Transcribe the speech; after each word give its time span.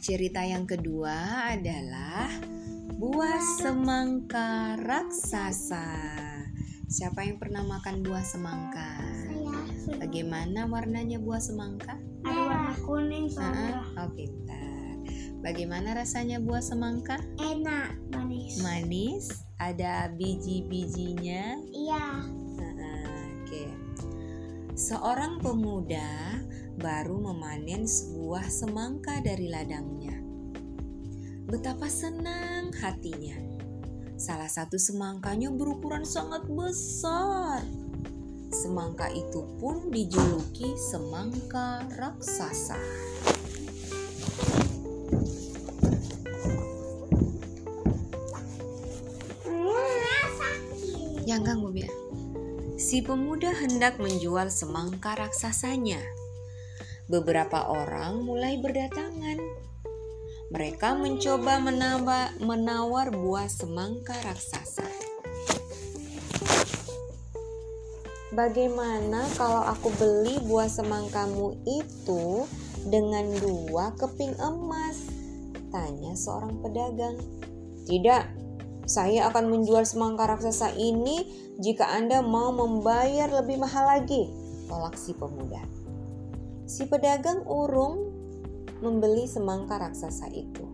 cerita 0.00 0.40
yang 0.40 0.64
kedua 0.64 1.44
adalah 1.52 2.32
buah 2.96 3.40
semangka 3.60 4.80
raksasa. 4.80 5.84
Siapa 6.90 7.22
yang 7.22 7.36
pernah 7.36 7.62
makan 7.62 8.00
buah 8.02 8.24
semangka? 8.24 8.96
Saya 9.84 10.00
Bagaimana 10.00 10.64
warnanya 10.66 11.20
buah 11.20 11.38
semangka? 11.38 12.00
ada 12.20 12.40
warna 12.48 12.74
kuning 12.84 13.26
Ah, 13.28 13.32
soalnya 13.32 13.76
oh 14.00 14.10
pintar. 14.16 14.92
Bagaimana 15.40 15.88
rasanya 15.96 16.40
buah 16.40 16.64
semangka? 16.64 17.16
enak 17.36 17.96
manis. 18.12 18.56
Manis, 18.60 19.24
ada 19.60 20.08
biji-bijinya. 20.16 21.60
Iya. 21.70 22.06
Ah, 22.56 23.04
Oke. 23.44 23.68
Seorang 24.74 25.44
pemuda 25.44 26.40
baru 26.80 27.20
memanen 27.20 27.84
sebuah 27.84 28.48
semangka 28.48 29.20
dari 29.20 29.52
ladangnya. 29.52 30.16
Betapa 31.44 31.92
senang 31.92 32.72
hatinya. 32.80 33.36
Salah 34.16 34.48
satu 34.48 34.80
semangkanya 34.80 35.52
berukuran 35.52 36.08
sangat 36.08 36.48
besar. 36.48 37.60
Semangka 38.50 39.12
itu 39.12 39.44
pun 39.60 39.92
dijuluki 39.92 40.72
semangka 40.76 41.84
raksasa. 42.00 42.80
Yang 51.28 51.40
ganggu 51.46 51.68
biar. 51.70 51.94
Si 52.80 53.04
pemuda 53.06 53.54
hendak 53.54 54.02
menjual 54.02 54.50
semangka 54.50 55.14
raksasanya. 55.14 56.19
Beberapa 57.10 57.66
orang 57.66 58.22
mulai 58.22 58.62
berdatangan. 58.62 59.42
Mereka 60.54 60.94
mencoba 60.94 61.58
menaba- 61.58 62.30
menawar 62.38 63.10
buah 63.10 63.50
semangka 63.50 64.14
raksasa. 64.22 64.86
Bagaimana 68.30 69.26
kalau 69.34 69.58
aku 69.58 69.90
beli 69.98 70.38
buah 70.46 70.70
semangkamu 70.70 71.58
itu 71.66 72.46
dengan 72.86 73.26
dua 73.42 73.90
keping 73.98 74.38
emas? 74.38 75.10
Tanya 75.74 76.14
seorang 76.14 76.62
pedagang. 76.62 77.18
Tidak, 77.90 78.22
saya 78.86 79.26
akan 79.34 79.50
menjual 79.50 79.82
semangka 79.82 80.30
raksasa 80.30 80.78
ini 80.78 81.26
jika 81.58 81.90
Anda 81.90 82.22
mau 82.22 82.54
membayar 82.54 83.26
lebih 83.42 83.58
mahal 83.58 83.98
lagi, 83.98 84.30
tolak 84.70 84.94
si 84.94 85.10
pemuda. 85.10 85.79
Si 86.70 86.86
pedagang 86.86 87.42
urung 87.50 88.14
membeli 88.78 89.26
semangka 89.26 89.82
raksasa 89.82 90.30
itu. 90.30 90.70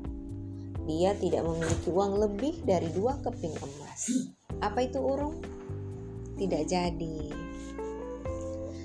Dia 0.84 1.16
tidak 1.16 1.48
memiliki 1.48 1.88
uang 1.88 2.20
lebih 2.20 2.60
dari 2.68 2.92
dua 2.92 3.16
keping 3.24 3.56
emas. 3.56 4.28
Apa 4.60 4.84
itu 4.84 5.00
urung? 5.00 5.40
Tidak 6.36 6.68
jadi. 6.68 7.32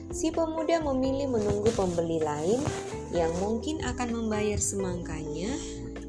Si 0.08 0.32
pemuda 0.32 0.80
memilih 0.88 1.36
menunggu 1.36 1.68
pembeli 1.76 2.24
lain 2.24 2.64
yang 3.12 3.36
mungkin 3.44 3.84
akan 3.84 4.16
membayar 4.16 4.64
semangkanya 4.64 5.52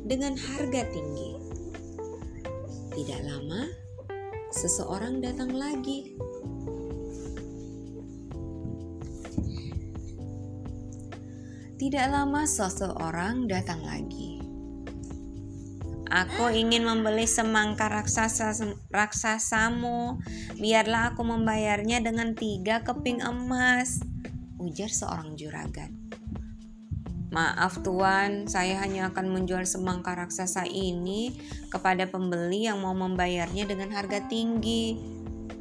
dengan 0.06 0.38
harga 0.38 0.86
tinggi. 0.86 1.34
Tidak 2.94 3.26
lama, 3.26 3.66
seseorang 4.54 5.18
datang 5.18 5.50
lagi. 5.50 6.14
Tidak 11.82 12.14
lama, 12.14 12.46
seseorang 12.46 13.50
datang 13.50 13.82
lagi. 13.82 14.38
Aku 16.14 16.46
ingin 16.54 16.86
membeli 16.86 17.26
semangka 17.26 17.90
raksasa 17.90 18.54
raksasamu. 18.86 20.22
Biarlah 20.62 21.10
aku 21.10 21.26
membayarnya 21.26 21.98
dengan 21.98 22.38
tiga 22.38 22.86
keping 22.86 23.26
emas. 23.26 23.98
Ujar 24.62 24.94
seorang 24.94 25.34
juragan. 25.34 25.90
Maaf 27.34 27.82
tuan, 27.82 28.46
saya 28.46 28.78
hanya 28.78 29.10
akan 29.10 29.34
menjual 29.34 29.66
semangka 29.66 30.14
raksasa 30.14 30.62
ini 30.70 31.34
kepada 31.66 32.06
pembeli 32.06 32.70
yang 32.70 32.78
mau 32.78 32.94
membayarnya 32.94 33.66
dengan 33.66 33.90
harga 33.90 34.22
tinggi. 34.30 35.02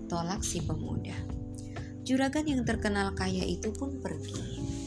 Tolak 0.05 0.45
si 0.45 0.61
pemuda. 0.61 1.17
Juragan 2.05 2.45
yang 2.45 2.61
terkenal 2.61 3.17
kaya 3.17 3.41
itu 3.41 3.73
pun 3.73 3.97
pergi. 3.97 4.80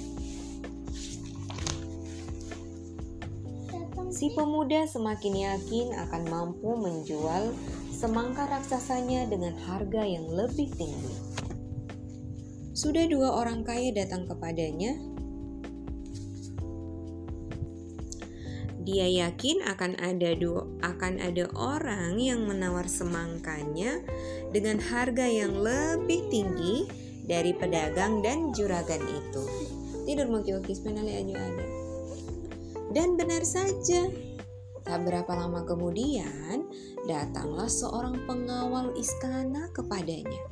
Si 4.25 4.33
pemuda 4.33 4.89
semakin 4.89 5.37
yakin 5.37 6.01
akan 6.01 6.23
mampu 6.33 6.73
menjual 6.81 7.53
semangka 7.93 8.49
raksasanya 8.49 9.29
dengan 9.29 9.53
harga 9.69 10.01
yang 10.01 10.25
lebih 10.33 10.65
tinggi. 10.81 11.12
Sudah 12.73 13.05
dua 13.05 13.37
orang 13.37 13.69
kaya 13.69 13.93
datang 13.93 14.25
kepadanya 14.25 14.97
Dia 18.89 19.29
yakin 19.29 19.61
akan 19.61 20.01
ada 20.01 20.33
dua, 20.33 20.73
akan 20.81 21.21
ada 21.21 21.45
orang 21.53 22.17
yang 22.17 22.49
menawar 22.49 22.89
semangkanya 22.89 24.01
dengan 24.57 24.81
harga 24.81 25.29
yang 25.29 25.53
lebih 25.53 26.33
tinggi 26.33 26.89
dari 27.29 27.53
pedagang 27.53 28.25
dan 28.25 28.57
juragan 28.57 29.05
itu. 29.05 29.45
Tidur 30.09 30.33
penali 30.81 31.13
aja 31.13 31.37
ada. 31.37 31.94
Dan 32.91 33.17
benar 33.17 33.47
saja, 33.47 34.11
tak 34.84 35.00
berapa 35.09 35.33
lama 35.33 35.65
kemudian 35.65 36.69
datanglah 37.09 37.72
seorang 37.72 38.28
pengawal 38.28 38.93
istana 38.99 39.72
kepadanya. 39.72 40.45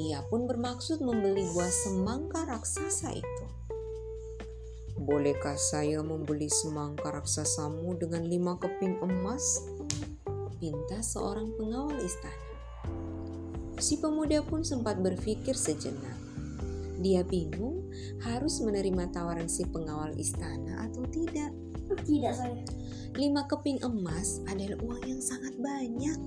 Ia 0.00 0.24
pun 0.32 0.48
bermaksud 0.48 1.04
membeli 1.04 1.44
buah 1.52 1.68
semangka 1.68 2.48
raksasa 2.48 3.12
itu. 3.12 3.44
Bolehkah 5.00 5.56
saya 5.56 6.04
membeli 6.04 6.48
semangka 6.52 7.08
raksasamu 7.08 7.96
dengan 7.96 8.24
lima 8.24 8.60
keping 8.60 9.00
emas? 9.00 9.64
Pinta 10.60 11.00
seorang 11.00 11.56
pengawal 11.56 11.96
istana. 12.04 12.48
Si 13.80 13.96
pemuda 13.96 14.44
pun 14.44 14.60
sempat 14.60 15.00
berpikir 15.00 15.56
sejenak. 15.56 16.19
Dia 17.00 17.24
bingung 17.24 17.88
harus 18.20 18.60
menerima 18.60 19.08
tawaran 19.08 19.48
si 19.48 19.64
pengawal 19.64 20.12
istana 20.20 20.84
atau 20.84 21.00
tidak. 21.08 21.48
Tidak 21.90 22.32
saya. 22.36 22.62
Lima 23.16 23.48
keping 23.50 23.82
emas 23.82 24.44
adalah 24.46 24.78
uang 24.84 25.02
yang 25.02 25.18
sangat 25.24 25.56
banyak. 25.58 26.18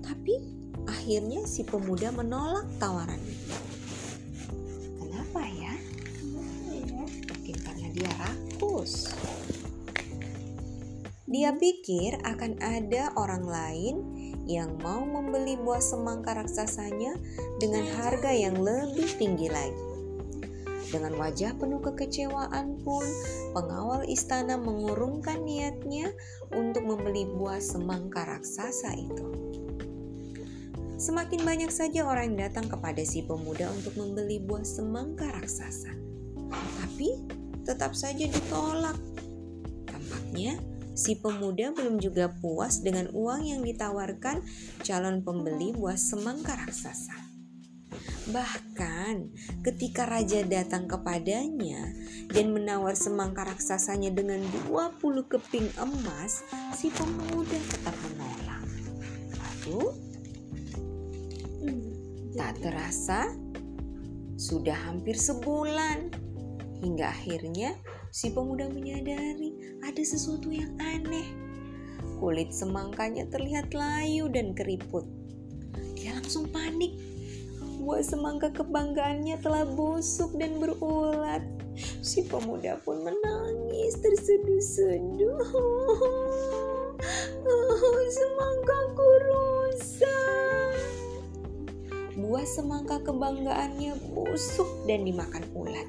Tapi 0.00 0.34
akhirnya 0.86 1.44
si 1.44 1.66
pemuda 1.66 2.14
menolak 2.14 2.64
tawaran 2.78 3.20
itu. 3.20 3.56
Kenapa 5.02 5.42
ya? 5.44 5.74
Mungkin 7.28 7.56
karena 7.60 7.88
dia 7.92 8.10
rakus. 8.16 9.10
Dia 11.30 11.54
pikir 11.54 12.18
akan 12.26 12.58
ada 12.58 13.14
orang 13.14 13.44
lain 13.46 13.94
yang 14.48 14.76
mau 14.80 15.04
membeli 15.04 15.56
buah 15.60 15.82
semangka 15.82 16.36
raksasanya 16.36 17.16
dengan 17.60 17.84
harga 18.00 18.32
yang 18.32 18.56
lebih 18.60 19.08
tinggi 19.20 19.48
lagi. 19.50 19.90
Dengan 20.90 21.14
wajah 21.22 21.54
penuh 21.54 21.78
kekecewaan 21.78 22.82
pun, 22.82 23.06
pengawal 23.54 24.02
istana 24.10 24.58
mengurungkan 24.58 25.46
niatnya 25.46 26.10
untuk 26.50 26.82
membeli 26.82 27.30
buah 27.30 27.62
semangka 27.62 28.26
raksasa 28.26 28.98
itu. 28.98 29.26
Semakin 31.00 31.46
banyak 31.46 31.72
saja 31.72 32.04
orang 32.04 32.34
yang 32.34 32.50
datang 32.50 32.68
kepada 32.68 33.00
si 33.06 33.24
pemuda 33.24 33.70
untuk 33.72 33.96
membeli 33.96 34.42
buah 34.42 34.66
semangka 34.66 35.30
raksasa. 35.32 35.94
Tapi 36.50 37.24
tetap 37.64 37.96
saja 37.96 38.26
ditolak. 38.26 38.98
Tampaknya 39.86 40.58
si 40.94 41.18
pemuda 41.18 41.74
belum 41.74 41.98
juga 42.02 42.32
puas 42.40 42.82
dengan 42.82 43.10
uang 43.12 43.42
yang 43.46 43.62
ditawarkan 43.62 44.42
calon 44.82 45.22
pembeli 45.22 45.74
buah 45.74 45.98
semangka 45.98 46.56
raksasa. 46.56 47.14
Bahkan 48.30 49.14
ketika 49.66 50.06
raja 50.06 50.46
datang 50.46 50.86
kepadanya 50.86 51.90
dan 52.30 52.54
menawar 52.54 52.94
semangka 52.94 53.42
raksasanya 53.42 54.14
dengan 54.14 54.38
20 54.70 55.02
keping 55.26 55.66
emas, 55.82 56.46
si 56.78 56.94
pemuda 56.94 57.58
tetap 57.58 57.96
menolak. 58.06 58.64
Lalu 59.34 59.82
tak 62.38 62.56
terasa 62.62 63.26
sudah 64.40 64.78
hampir 64.88 65.18
sebulan 65.18 66.08
hingga 66.80 67.12
akhirnya 67.12 67.76
si 68.08 68.32
pemuda 68.32 68.72
menyadari 68.72 69.59
ada 69.90 70.06
sesuatu 70.06 70.54
yang 70.54 70.70
aneh. 70.78 71.26
Kulit 72.22 72.54
semangkanya 72.54 73.26
terlihat 73.26 73.74
layu 73.74 74.30
dan 74.30 74.54
keriput. 74.54 75.02
Dia 75.98 76.14
langsung 76.14 76.46
panik. 76.46 76.94
buah 77.80 78.04
semangka 78.04 78.52
kebanggaannya 78.54 79.40
telah 79.40 79.64
busuk 79.64 80.36
dan 80.38 80.62
berulat. 80.62 81.42
Si 82.04 82.22
pemuda 82.28 82.76
pun 82.84 83.02
menangis 83.02 83.98
terseduh-seduh. 83.98 85.42
Oh, 87.48 88.04
semangkaku 88.20 89.08
rusak. 89.26 90.76
Buah 92.20 92.46
semangka 92.46 93.00
kebanggaannya 93.00 93.96
busuk 94.12 94.68
dan 94.84 95.08
dimakan 95.08 95.42
ulat. 95.56 95.88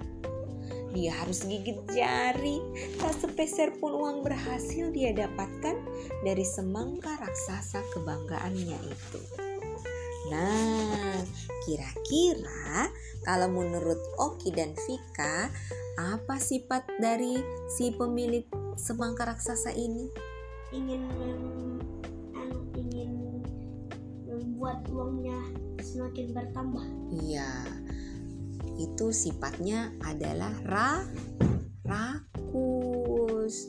Dia 0.92 1.16
harus 1.24 1.48
gigit 1.48 1.80
jari, 1.88 2.60
tak 3.00 3.16
sepeser 3.16 3.72
pun 3.80 3.96
uang 3.96 4.28
berhasil 4.28 4.92
dia 4.92 5.16
dapatkan 5.16 5.80
dari 6.28 6.44
semangka 6.44 7.16
raksasa 7.16 7.80
kebanggaannya 7.96 8.80
itu. 8.84 9.22
Nah, 10.32 11.24
kira-kira 11.64 12.92
kalau 13.24 13.48
menurut 13.52 14.00
Oki 14.20 14.52
dan 14.52 14.76
Vika, 14.88 15.52
apa 16.00 16.36
sifat 16.40 16.88
dari 17.00 17.40
si 17.72 17.92
pemilik 17.96 18.48
semangka 18.80 19.28
raksasa 19.28 19.76
ini? 19.76 20.08
Ingin 20.72 21.04
mem- 21.20 21.84
anu, 22.36 22.60
ingin 22.80 23.44
membuat 24.28 24.88
uangnya 24.88 25.40
semakin 25.84 26.32
bertambah. 26.32 26.86
Iya, 27.12 27.52
itu 28.82 29.14
sifatnya 29.14 29.94
adalah 30.02 30.54
ra 30.66 31.06
rakus. 31.86 33.68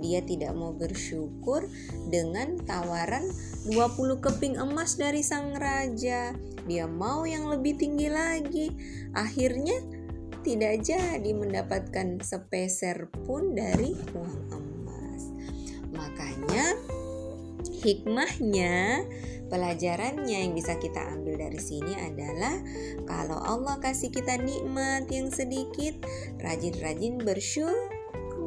Dia 0.00 0.24
tidak 0.24 0.56
mau 0.56 0.72
bersyukur 0.72 1.68
dengan 2.08 2.56
tawaran 2.64 3.28
20 3.68 4.24
keping 4.24 4.56
emas 4.56 4.96
dari 4.96 5.20
sang 5.20 5.52
raja. 5.56 6.32
Dia 6.64 6.86
mau 6.88 7.28
yang 7.28 7.52
lebih 7.52 7.76
tinggi 7.76 8.08
lagi. 8.08 8.72
Akhirnya 9.12 9.76
tidak 10.40 10.88
jadi 10.88 11.30
mendapatkan 11.36 12.24
sepeser 12.24 13.12
pun 13.28 13.52
dari 13.52 13.92
uang 14.16 14.38
emas. 14.56 15.22
Makanya 15.92 16.80
hikmahnya 17.84 19.04
Pelajarannya 19.50 20.46
yang 20.46 20.54
bisa 20.54 20.78
kita 20.78 21.10
ambil 21.10 21.34
dari 21.34 21.58
sini 21.58 21.98
adalah 21.98 22.62
kalau 23.02 23.42
Allah 23.42 23.82
kasih 23.82 24.14
kita 24.14 24.38
nikmat 24.38 25.10
yang 25.10 25.26
sedikit, 25.26 25.98
rajin-rajin 26.38 27.18
bersyukur, 27.18 27.90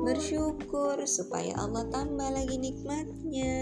bersyukur 0.08 1.04
supaya 1.04 1.60
Allah 1.60 1.84
tambah 1.92 2.32
lagi 2.32 2.56
nikmatnya. 2.56 3.60